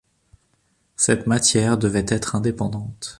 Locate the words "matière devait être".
1.27-2.33